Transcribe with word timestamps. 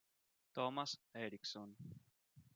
Thomas 0.55 0.97
Eriksson 1.13 1.77